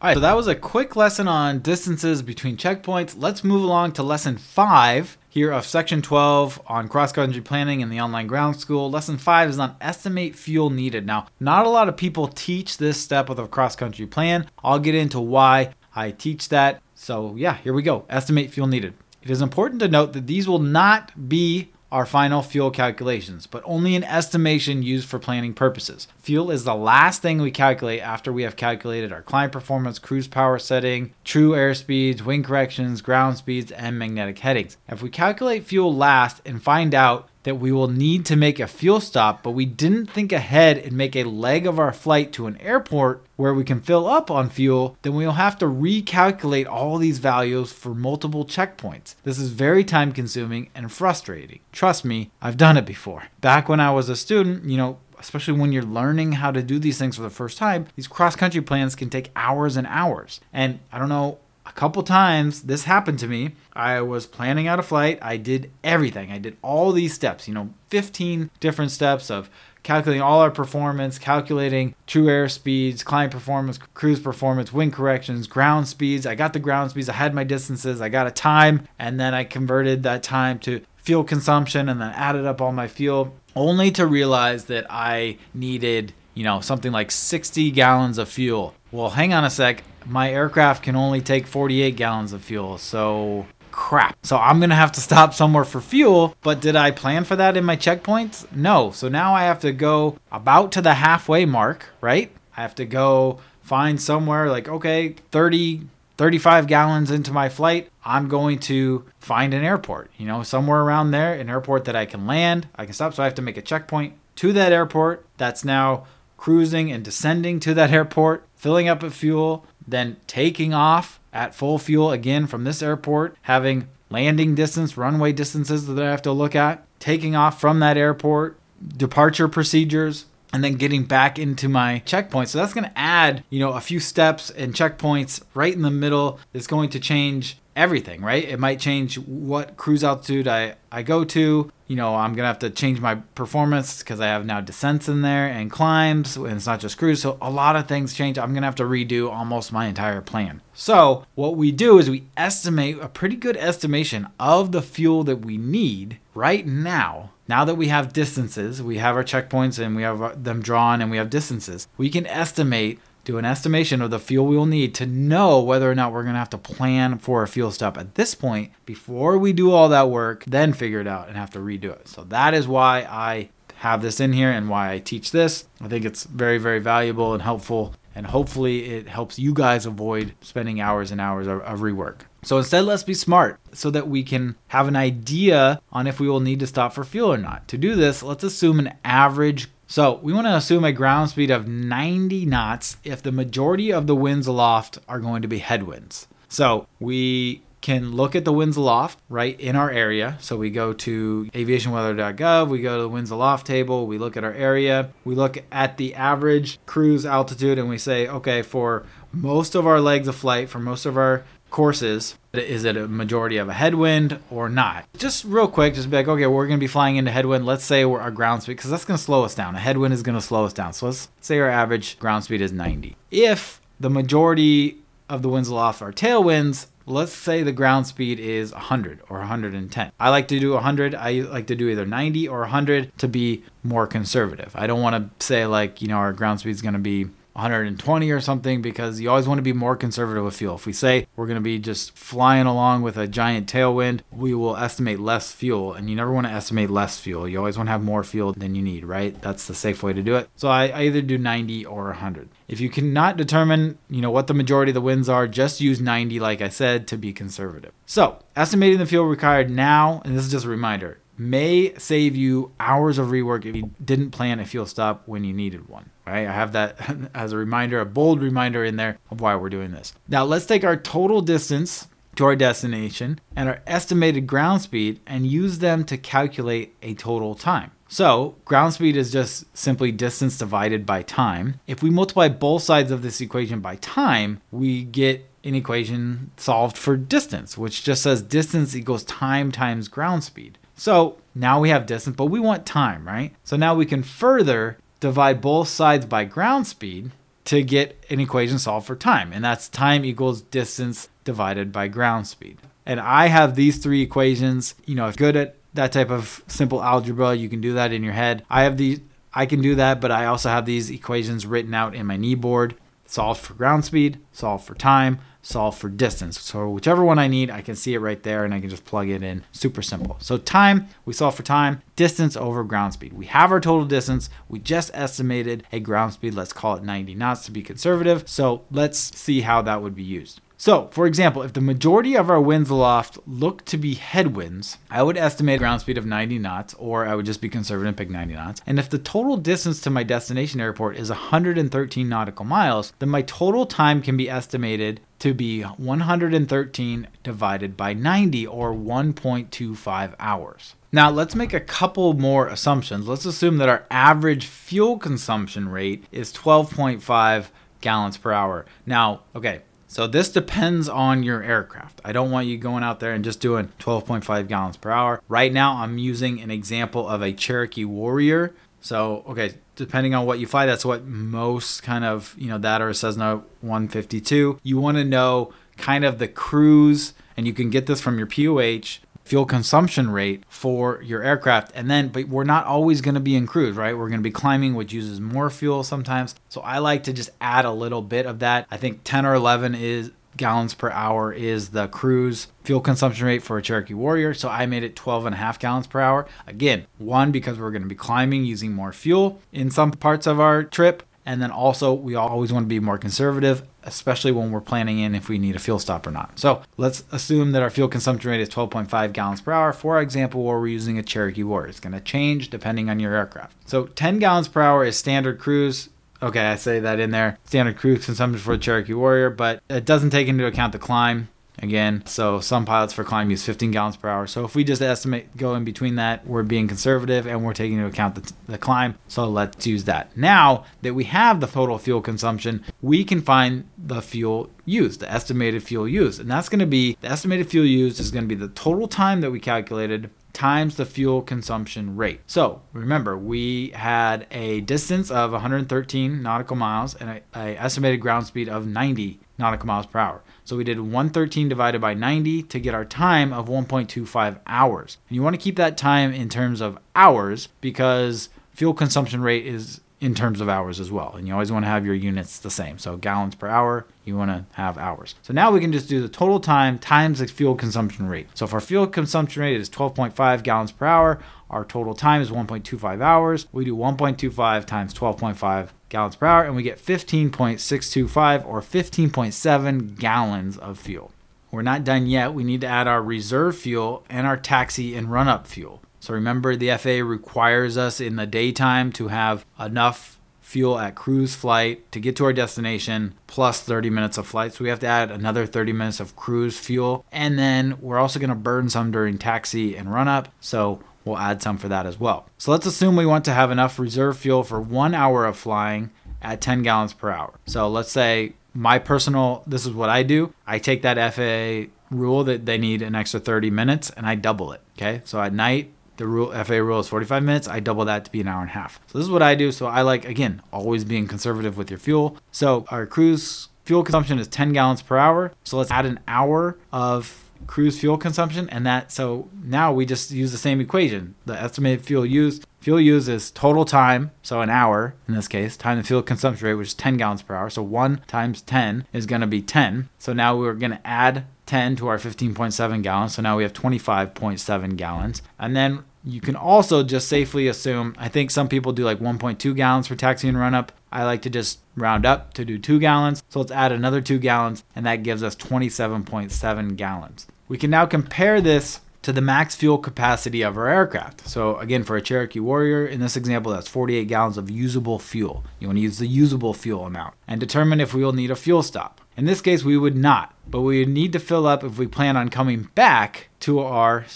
[0.06, 3.16] All right, so that was a quick lesson on distances between checkpoints.
[3.18, 7.88] Let's move along to lesson five here of section 12 on cross country planning in
[7.88, 8.88] the online ground school.
[8.88, 11.06] Lesson five is on estimate fuel needed.
[11.06, 14.48] Now, not a lot of people teach this step of a cross country plan.
[14.62, 16.80] I'll get into why I teach that.
[16.94, 18.04] So, yeah, here we go.
[18.08, 18.94] Estimate fuel needed.
[19.22, 23.62] It is important to note that these will not be our final fuel calculations, but
[23.64, 26.08] only an estimation used for planning purposes.
[26.18, 30.28] Fuel is the last thing we calculate after we have calculated our climb performance, cruise
[30.28, 34.76] power setting, true airspeeds, wind corrections, ground speeds, and magnetic headings.
[34.88, 38.66] If we calculate fuel last and find out that we will need to make a
[38.66, 42.48] fuel stop, but we didn't think ahead and make a leg of our flight to
[42.48, 46.98] an airport where we can fill up on fuel, then we'll have to recalculate all
[46.98, 49.14] these values for multiple checkpoints.
[49.22, 51.60] This is very time consuming and frustrating.
[51.70, 53.28] Trust me, I've done it before.
[53.40, 56.80] Back when I was a student, you know, especially when you're learning how to do
[56.80, 60.40] these things for the first time, these cross country plans can take hours and hours.
[60.52, 61.38] And I don't know
[61.76, 63.52] couple times this happened to me.
[63.74, 65.18] I was planning out a flight.
[65.22, 66.32] I did everything.
[66.32, 69.50] I did all these steps, you know, 15 different steps of
[69.82, 75.86] calculating all our performance, calculating true air speeds, climb performance, cruise performance, wind corrections, ground
[75.86, 76.26] speeds.
[76.26, 79.34] I got the ground speeds, I had my distances, I got a time, and then
[79.34, 83.90] I converted that time to fuel consumption and then added up all my fuel only
[83.92, 88.74] to realize that I needed, you know, something like 60 gallons of fuel.
[88.90, 92.78] Well, hang on a sec my aircraft can only take 48 gallons of fuel.
[92.78, 94.16] So crap.
[94.24, 96.34] So I'm going to have to stop somewhere for fuel.
[96.42, 98.50] But did I plan for that in my checkpoints?
[98.50, 98.90] No.
[98.90, 102.32] So now I have to go about to the halfway mark, right?
[102.56, 105.82] I have to go find somewhere like, okay, 30,
[106.16, 107.90] 35 gallons into my flight.
[108.04, 112.06] I'm going to find an airport, you know, somewhere around there, an airport that I
[112.06, 113.12] can land, I can stop.
[113.12, 116.06] So I have to make a checkpoint to that airport that's now
[116.38, 121.78] cruising and descending to that airport, filling up with fuel, then taking off at full
[121.78, 126.54] fuel again from this airport, having landing distance, runway distances that I have to look
[126.54, 128.58] at, taking off from that airport,
[128.96, 132.48] departure procedures, and then getting back into my checkpoint.
[132.48, 135.90] So that's going to add, you know, a few steps and checkpoints right in the
[135.90, 136.38] middle.
[136.54, 138.42] It's going to change everything, right?
[138.42, 141.70] It might change what cruise altitude I, I go to.
[141.86, 145.08] You know, I'm going to have to change my performance because I have now descents
[145.08, 147.22] in there and climbs, and it's not just cruise.
[147.22, 148.38] So a lot of things change.
[148.38, 150.62] I'm going to have to redo almost my entire plan.
[150.74, 155.44] So what we do is we estimate a pretty good estimation of the fuel that
[155.44, 157.30] we need right now.
[157.48, 161.00] Now that we have distances, we have our checkpoints and we have uh, them drawn
[161.00, 164.66] and we have distances, we can estimate do an estimation of the fuel we will
[164.66, 167.72] need to know whether or not we're going to have to plan for a fuel
[167.72, 171.36] stop at this point before we do all that work, then figure it out and
[171.36, 172.06] have to redo it.
[172.08, 175.66] So that is why I have this in here and why I teach this.
[175.80, 177.94] I think it's very, very valuable and helpful.
[178.14, 182.20] And hopefully, it helps you guys avoid spending hours and hours of, of rework.
[182.44, 186.28] So instead, let's be smart so that we can have an idea on if we
[186.28, 187.68] will need to stop for fuel or not.
[187.68, 191.50] To do this, let's assume an average so we want to assume a ground speed
[191.50, 196.28] of 90 knots if the majority of the winds aloft are going to be headwinds.
[196.48, 200.36] So we can look at the winds aloft right in our area.
[200.40, 204.42] So we go to aviationweather.gov, we go to the winds aloft table, we look at
[204.42, 209.76] our area, we look at the average cruise altitude, and we say, okay, for most
[209.76, 213.68] of our legs of flight, for most of our courses, is it a majority of
[213.68, 215.04] a headwind or not?
[215.16, 217.66] Just real quick, just be like, okay, we're going to be flying into headwind.
[217.66, 219.74] Let's say we're our ground speed, because that's going to slow us down.
[219.74, 220.92] A headwind is going to slow us down.
[220.92, 223.16] So let's say our average ground speed is 90.
[223.30, 224.98] If the majority
[225.28, 230.12] of the winds aloft are tailwinds, let's say the ground speed is 100 or 110.
[230.18, 231.14] I like to do 100.
[231.14, 234.72] I like to do either 90 or 100 to be more conservative.
[234.74, 237.26] I don't want to say like, you know, our ground speed is going to be
[237.56, 240.74] 120 or something because you always want to be more conservative with fuel.
[240.74, 244.54] If we say we're going to be just flying along with a giant tailwind, we
[244.54, 247.48] will estimate less fuel and you never want to estimate less fuel.
[247.48, 249.40] You always want to have more fuel than you need, right?
[249.40, 250.50] That's the safe way to do it.
[250.56, 252.48] So I, either do 90 or 100.
[252.68, 256.00] If you cannot determine, you know, what the majority of the winds are, just use
[256.00, 257.92] 90 like I said to be conservative.
[258.06, 262.72] So, estimating the fuel required now, and this is just a reminder, may save you
[262.80, 266.10] hours of rework if you didn't plan a fuel stop when you needed one.
[266.26, 266.46] Right?
[266.46, 269.92] I have that as a reminder, a bold reminder in there of why we're doing
[269.92, 270.12] this.
[270.28, 275.46] Now let's take our total distance to our destination and our estimated ground speed and
[275.46, 277.92] use them to calculate a total time.
[278.08, 281.80] So, ground speed is just simply distance divided by time.
[281.88, 286.96] If we multiply both sides of this equation by time, we get an equation solved
[286.96, 290.78] for distance, which just says distance equals time times ground speed.
[290.96, 293.54] So now we have distance, but we want time, right?
[293.64, 297.30] So now we can further divide both sides by ground speed
[297.66, 299.52] to get an equation solved for time.
[299.52, 302.78] And that's time equals distance divided by ground speed.
[303.04, 304.94] And I have these three equations.
[305.04, 308.12] You know, if you're good at that type of simple algebra, you can do that
[308.12, 308.64] in your head.
[308.68, 309.20] I have these
[309.56, 312.54] I can do that, but I also have these equations written out in my knee
[312.54, 312.94] board.
[313.24, 316.60] solve for ground speed, solve for time, solve for distance.
[316.60, 319.04] So whichever one I need, I can see it right there and I can just
[319.04, 319.64] plug it in.
[319.72, 320.36] Super simple.
[320.40, 323.32] So time, we solve for time, distance over ground speed.
[323.32, 324.48] We have our total distance.
[324.68, 328.48] We just estimated a ground speed, let's call it 90 knots to be conservative.
[328.48, 330.60] So let's see how that would be used.
[330.78, 335.22] So, for example, if the majority of our winds aloft look to be headwinds, I
[335.22, 338.28] would estimate ground speed of 90 knots, or I would just be conservative and pick
[338.28, 338.82] 90 knots.
[338.86, 343.40] And if the total distance to my destination airport is 113 nautical miles, then my
[343.42, 350.94] total time can be estimated to be 113 divided by 90, or 1.25 hours.
[351.10, 353.26] Now, let's make a couple more assumptions.
[353.26, 357.66] Let's assume that our average fuel consumption rate is 12.5
[358.02, 358.84] gallons per hour.
[359.06, 362.20] Now, okay, so this depends on your aircraft.
[362.24, 365.42] I don't want you going out there and just doing 12.5 gallons per hour.
[365.48, 368.74] Right now, I'm using an example of a Cherokee Warrior.
[369.00, 373.02] So, okay, depending on what you fly, that's what most kind of, you know, that
[373.02, 374.80] or a Cessna 152.
[374.82, 378.46] You want to know kind of the cruise, and you can get this from your
[378.46, 381.92] POH fuel consumption rate for your aircraft.
[381.94, 384.16] And then, but we're not always going to be in cruise, right?
[384.16, 386.54] We're going to be climbing, which uses more fuel sometimes.
[386.68, 388.86] So I like to just add a little bit of that.
[388.90, 393.62] I think 10 or 11 is gallons per hour is the cruise fuel consumption rate
[393.62, 394.54] for a Cherokee Warrior.
[394.54, 396.46] So I made it 12 and a half gallons per hour.
[396.66, 400.58] Again, one, because we're going to be climbing using more fuel in some parts of
[400.58, 401.22] our trip.
[401.46, 405.36] And then also, we always want to be more conservative, especially when we're planning in
[405.36, 406.58] if we need a fuel stop or not.
[406.58, 409.92] So let's assume that our fuel consumption rate is 12.5 gallons per hour.
[409.92, 413.32] For example, where we're using a Cherokee Warrior, it's going to change depending on your
[413.32, 413.76] aircraft.
[413.88, 416.08] So 10 gallons per hour is standard cruise.
[416.42, 417.58] Okay, I say that in there.
[417.64, 421.48] Standard cruise consumption for the Cherokee Warrior, but it doesn't take into account the climb
[421.78, 422.22] again.
[422.26, 424.46] So some pilots for climb use 15 gallons per hour.
[424.46, 427.98] So if we just estimate go in between that, we're being conservative and we're taking
[427.98, 429.16] into account the, the climb.
[429.28, 430.36] So let's use that.
[430.36, 435.30] Now that we have the total fuel consumption, we can find the fuel used, the
[435.30, 436.40] estimated fuel used.
[436.40, 439.08] And that's going to be the estimated fuel used is going to be the total
[439.08, 442.40] time that we calculated times the fuel consumption rate.
[442.46, 448.46] So remember, we had a distance of 113 nautical miles and a, a estimated ground
[448.46, 450.42] speed of 90 nautical miles per hour.
[450.66, 455.16] So we did 113 divided by 90 to get our time of 1.25 hours.
[455.28, 459.64] And you want to keep that time in terms of hours because fuel consumption rate
[459.64, 461.34] is in terms of hours as well.
[461.36, 462.98] And you always want to have your units the same.
[462.98, 465.34] So gallons per hour, you want to have hours.
[465.42, 468.48] So now we can just do the total time times the fuel consumption rate.
[468.54, 471.40] So if our fuel consumption rate is 12.5 gallons per hour,
[471.70, 473.66] our total time is 1.25 hours.
[473.72, 480.78] We do 1.25 times 12.5 gallons per hour, and we get 15.625 or 15.7 gallons
[480.78, 481.32] of fuel.
[481.70, 482.54] We're not done yet.
[482.54, 486.02] We need to add our reserve fuel and our taxi and run up fuel.
[486.20, 491.54] So remember, the FAA requires us in the daytime to have enough fuel at cruise
[491.54, 494.72] flight to get to our destination plus 30 minutes of flight.
[494.72, 497.24] So we have to add another 30 minutes of cruise fuel.
[497.30, 500.48] And then we're also going to burn some during taxi and run up.
[500.60, 502.48] So we'll add some for that as well.
[502.56, 506.10] So let's assume we want to have enough reserve fuel for one hour of flying
[506.40, 507.52] at 10 gallons per hour.
[507.66, 510.54] So let's say my personal, this is what I do.
[510.66, 514.72] I take that FAA rule that they need an extra 30 minutes and I double
[514.72, 514.80] it.
[514.96, 515.22] Okay.
[515.24, 517.68] So at night, the rule FAA rule is 45 minutes.
[517.68, 519.00] I double that to be an hour and a half.
[519.08, 519.72] So this is what I do.
[519.72, 522.38] So I like again always being conservative with your fuel.
[522.52, 525.52] So our cruise fuel consumption is 10 gallons per hour.
[525.64, 530.30] So let's add an hour of cruise fuel consumption and that so now we just
[530.30, 531.34] use the same equation.
[531.44, 535.76] The estimated fuel used fuel used is total time so an hour in this case
[535.76, 537.70] time the fuel consumption rate which is 10 gallons per hour.
[537.70, 541.46] So 1 times 10 is going to be 10 so now we're going to add
[541.66, 543.34] 10 to our 15.7 gallons.
[543.34, 545.42] So now we have 25.7 gallons.
[545.58, 549.76] And then you can also just safely assume i think some people do like 1.2
[549.76, 552.98] gallons for taxi and run up I like to just round up to do two
[552.98, 553.42] gallons.
[553.48, 557.46] So let's add another two gallons, and that gives us 27.7 gallons.
[557.68, 561.48] We can now compare this to the max fuel capacity of our aircraft.
[561.48, 565.64] So again, for a Cherokee Warrior, in this example, that's 48 gallons of usable fuel.
[565.80, 568.54] You want to use the usable fuel amount and determine if we will need a
[568.54, 569.22] fuel stop.
[569.38, 572.06] In this case, we would not, but we would need to fill up if we
[572.06, 574.26] plan on coming back to our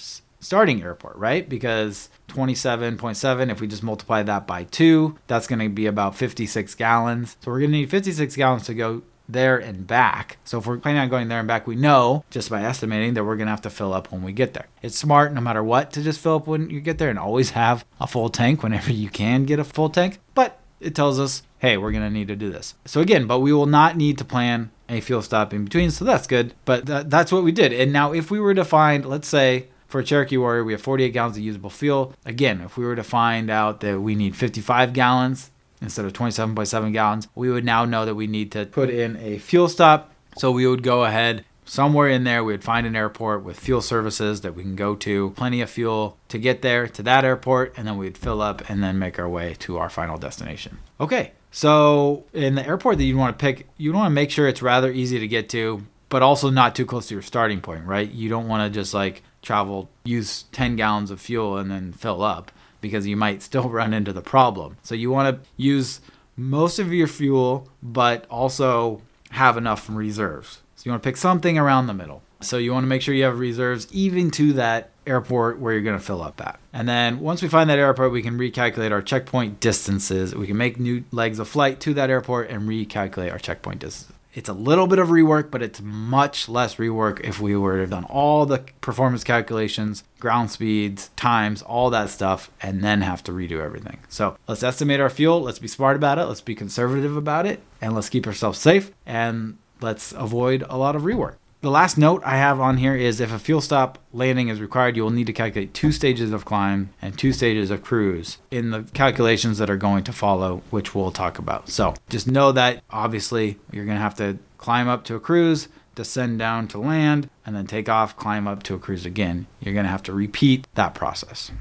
[0.40, 1.46] starting airport, right?
[1.46, 6.74] Because 27.7, if we just multiply that by two, that's going to be about 56
[6.74, 7.36] gallons.
[7.40, 10.38] So we're going to need 56 gallons to go there and back.
[10.44, 13.24] So if we're planning on going there and back, we know just by estimating that
[13.24, 14.66] we're going to have to fill up when we get there.
[14.82, 17.50] It's smart no matter what to just fill up when you get there and always
[17.50, 20.18] have a full tank whenever you can get a full tank.
[20.34, 22.74] But it tells us, hey, we're going to need to do this.
[22.84, 25.90] So again, but we will not need to plan a fuel stop in between.
[25.90, 26.54] So that's good.
[26.64, 27.72] But th- that's what we did.
[27.72, 30.80] And now if we were to find, let's say, for a Cherokee Warrior, we have
[30.80, 32.14] 48 gallons of usable fuel.
[32.24, 35.50] Again, if we were to find out that we need 55 gallons,
[35.82, 39.38] instead of 27.7 gallons, we would now know that we need to put in a
[39.38, 40.12] fuel stop.
[40.38, 43.80] So we would go ahead somewhere in there we would find an airport with fuel
[43.80, 47.72] services that we can go to plenty of fuel to get there to that airport
[47.76, 51.30] and then we'd fill up and then make our way to our final destination okay
[51.52, 54.60] so in the airport that you want to pick you want to make sure it's
[54.60, 58.10] rather easy to get to but also not too close to your starting point right
[58.10, 62.22] you don't want to just like travel use 10 gallons of fuel and then fill
[62.22, 66.00] up because you might still run into the problem so you want to use
[66.36, 71.58] most of your fuel but also have enough reserves so you want to pick something
[71.58, 72.22] around the middle.
[72.40, 75.82] So you want to make sure you have reserves even to that airport where you're
[75.82, 76.58] going to fill up at.
[76.72, 80.34] And then once we find that airport, we can recalculate our checkpoint distances.
[80.34, 84.16] We can make new legs of flight to that airport and recalculate our checkpoint distances.
[84.32, 87.80] It's a little bit of rework, but it's much less rework if we were to
[87.80, 93.24] have done all the performance calculations, ground speeds, times, all that stuff, and then have
[93.24, 93.98] to redo everything.
[94.08, 95.42] So let's estimate our fuel.
[95.42, 96.26] Let's be smart about it.
[96.26, 97.60] Let's be conservative about it.
[97.80, 98.92] And let's keep ourselves safe.
[99.04, 101.36] And let's avoid a lot of rework.
[101.62, 104.96] The last note I have on here is if a fuel stop landing is required,
[104.96, 108.70] you will need to calculate two stages of climb and two stages of cruise in
[108.70, 111.68] the calculations that are going to follow, which we'll talk about.
[111.68, 115.68] So just know that obviously you're going to have to climb up to a cruise,
[115.94, 119.46] descend down to land, and then take off, climb up to a cruise again.
[119.60, 121.52] You're going to have to repeat that process.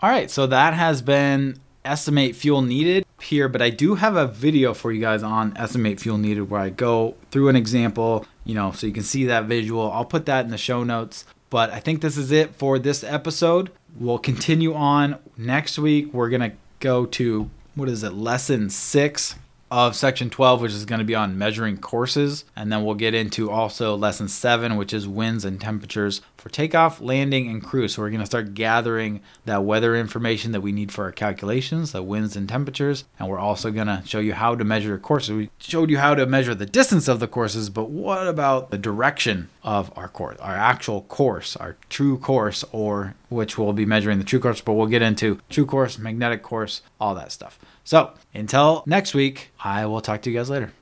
[0.00, 4.26] All right, so that has been estimate fuel needed here, but I do have a
[4.26, 8.54] video for you guys on estimate fuel needed where I go through an example, you
[8.54, 9.90] know, so you can see that visual.
[9.90, 11.24] I'll put that in the show notes.
[11.50, 13.70] But I think this is it for this episode.
[13.96, 16.12] We'll continue on next week.
[16.12, 19.36] We're going to go to what is it, lesson six
[19.70, 22.44] of section 12, which is going to be on measuring courses.
[22.54, 27.00] And then we'll get into also lesson seven, which is winds and temperatures for takeoff,
[27.00, 27.94] landing, and cruise.
[27.94, 31.92] So we're going to start gathering that weather information that we need for our calculations,
[31.92, 33.06] the winds and temperatures.
[33.18, 35.30] And we're also going to show you how to measure courses.
[35.30, 38.76] We showed you how to measure the distance of the courses, but what about the
[38.76, 44.18] direction of our course, our actual course, our true course, or which we'll be measuring
[44.18, 47.58] the true course, but we'll get into true course, magnetic course, all that stuff.
[47.84, 50.74] So until next week, I will talk to you guys later.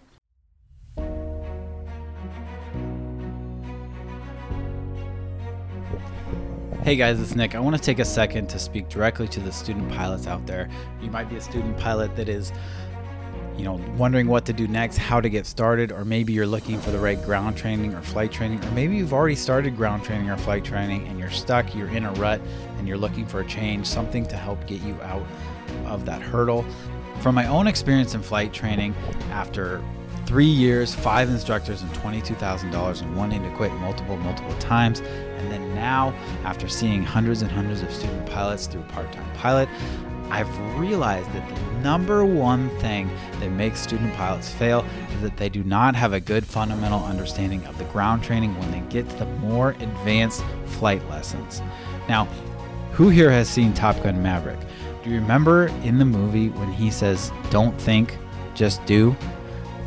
[6.83, 7.55] Hey guys, it's Nick.
[7.55, 10.69] I want to take a second to speak directly to the student pilots out there.
[11.01, 12.53] You might be a student pilot that is
[13.57, 16.81] you know, wondering what to do next, how to get started, or maybe you're looking
[16.81, 20.29] for the right ground training or flight training, or maybe you've already started ground training
[20.29, 22.41] or flight training and you're stuck, you're in a rut,
[22.79, 25.25] and you're looking for a change, something to help get you out
[25.87, 26.65] of that hurdle.
[27.21, 28.93] From my own experience in flight training,
[29.31, 29.81] after
[30.33, 35.75] three years, five instructors, and $22,000 and wanting to quit multiple, multiple times, and then
[35.75, 36.09] now,
[36.45, 39.69] after seeing hundreds and hundreds of student pilots through Part Time Pilot,
[40.31, 43.11] I've realized that the number one thing
[43.41, 47.63] that makes student pilots fail is that they do not have a good fundamental understanding
[47.67, 51.61] of the ground training when they get to the more advanced flight lessons.
[52.09, 52.25] Now,
[52.93, 54.61] who here has seen Top Gun Maverick?
[55.05, 58.17] Do you remember in the movie when he says, Don't think,
[58.55, 59.15] just do?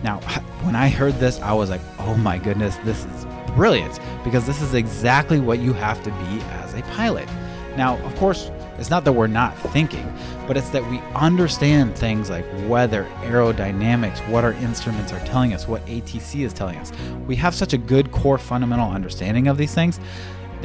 [0.05, 0.19] Now,
[0.61, 3.25] when I heard this, I was like, Oh my goodness, this is
[3.55, 7.27] brilliant because this is exactly what you have to be as a pilot.
[7.75, 10.05] Now, of course, it's not that we're not thinking,
[10.45, 15.67] but it's that we understand things like weather, aerodynamics, what our instruments are telling us,
[15.67, 16.91] what ATC is telling us.
[17.25, 19.99] We have such a good core fundamental understanding of these things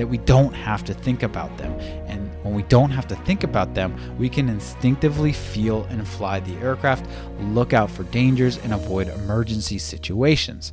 [0.01, 1.73] that we don't have to think about them.
[2.07, 6.41] And when we don't have to think about them, we can instinctively feel and fly
[6.41, 7.07] the aircraft,
[7.39, 10.73] look out for dangers, and avoid emergency situations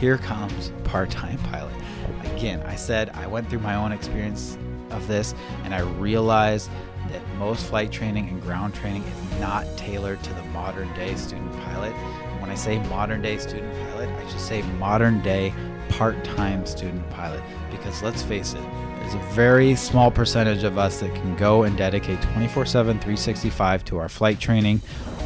[0.00, 1.74] here comes part-time pilot.
[2.34, 4.58] Again i said i went through my own experience
[4.90, 5.34] of this
[5.64, 6.70] and i realized
[7.10, 11.52] that most flight training and ground training is not tailored to the modern day student
[11.62, 11.92] pilot.
[12.40, 15.52] When I say modern day student pilot, I should say modern day
[15.88, 17.42] part time student pilot.
[17.70, 18.62] Because let's face it,
[19.00, 23.84] there's a very small percentage of us that can go and dedicate 24 7, 365
[23.86, 24.80] to our flight training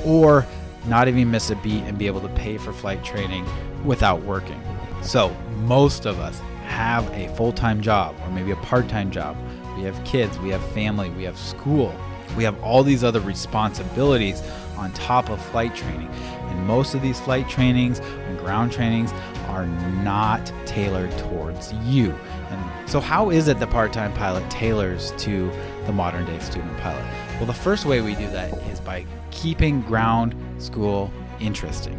[0.04, 0.46] or
[0.86, 3.44] not even miss a beat and be able to pay for flight training
[3.84, 4.60] without working.
[5.02, 9.36] So, most of us have a full time job or maybe a part time job.
[9.76, 11.94] We have kids, we have family, we have school,
[12.36, 14.42] we have all these other responsibilities
[14.76, 16.08] on top of flight training.
[16.48, 19.12] And most of these flight trainings and ground trainings
[19.46, 22.12] are not tailored towards you.
[22.50, 25.50] And so, how is it the part time pilot tailors to
[25.86, 27.04] the modern day student pilot?
[27.36, 31.98] Well, the first way we do that is by keeping ground school interesting.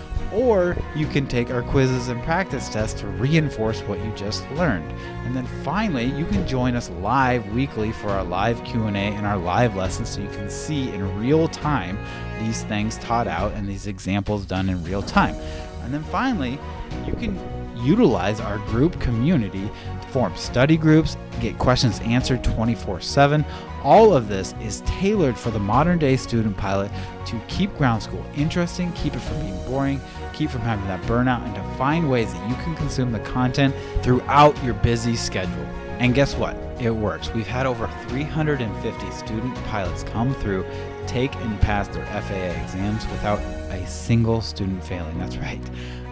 [0.33, 4.89] Or you can take our quizzes and practice tests to reinforce what you just learned.
[5.25, 9.37] And then finally, you can join us live weekly for our live Q&A and our
[9.37, 11.97] live lessons so you can see in real time
[12.39, 15.35] these things taught out and these examples done in real time.
[15.83, 16.59] And then finally,
[17.05, 17.37] you can
[17.83, 19.69] utilize our group community
[20.01, 23.45] to form study groups, get questions answered 24 7.
[23.83, 26.91] All of this is tailored for the modern day student pilot
[27.25, 29.99] to keep ground school interesting, keep it from being boring,
[30.33, 33.75] keep from having that burnout, and to find ways that you can consume the content
[34.01, 35.65] throughout your busy schedule.
[35.99, 36.55] And guess what?
[36.79, 37.31] It works.
[37.33, 40.65] We've had over 350 student pilots come through,
[41.05, 45.17] take and pass their FAA exams without a single student failing.
[45.19, 45.61] That's right.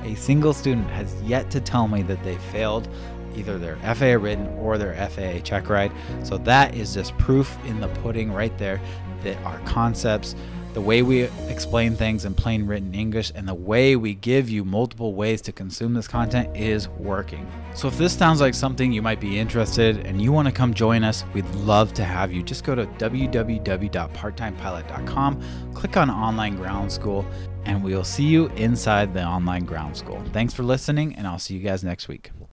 [0.03, 2.87] A single student has yet to tell me that they failed
[3.35, 5.91] either their FAA written or their FAA check ride.
[6.23, 8.79] So that is just proof in the pudding right there
[9.23, 10.35] that our concepts
[10.73, 14.65] the way we explain things in plain written English and the way we give you
[14.65, 17.45] multiple ways to consume this content is working.
[17.73, 20.71] So if this sounds like something you might be interested and you want to come
[20.73, 22.43] join us, we'd love to have you.
[22.43, 27.25] Just go to www.parttimepilot.com, click on online ground school,
[27.65, 30.23] and we'll see you inside the online ground school.
[30.33, 32.31] Thanks for listening, and I'll see you guys next week.